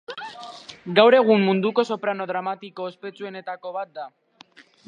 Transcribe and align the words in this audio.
Gaur 0.99 1.17
egun 1.17 1.45
munduko 1.49 1.85
soprano 1.97 2.29
dramatiko 2.33 2.91
ospetsuenetako 2.93 3.79
bat 3.81 3.97
da. 4.01 4.09